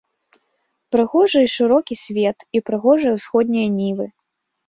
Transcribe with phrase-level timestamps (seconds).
[0.95, 4.05] Прыгожы і шырокі свет, і прыгожыя ўсходнія нівы.